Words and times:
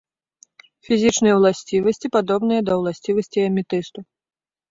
Фізічныя 0.87 1.33
ўласцівасці 1.39 2.07
падобныя 2.17 2.61
да 2.69 2.73
ўласцівасцей 2.79 3.43
аметысту. 3.51 3.99